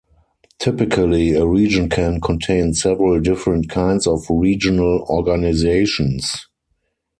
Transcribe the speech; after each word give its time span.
Typically 0.57 1.33
a 1.33 1.45
region 1.45 1.87
can 1.87 2.19
contain 2.19 2.73
several 2.73 3.19
different 3.19 3.69
kinds 3.69 4.07
of 4.07 4.25
regional 4.31 5.05
organizations. 5.07 6.47